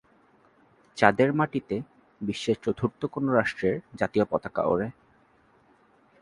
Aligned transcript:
চাঁদের 0.97 1.29
মাটিতে 1.33 1.75
বিশ্বের 2.21 2.57
চতুর্থ 2.63 3.01
কোনো 3.05 3.29
রাষ্ট্রের 3.33 3.75
জাতীয় 3.95 4.25
পতাকা 4.25 4.61
ওড়ে। 4.63 4.87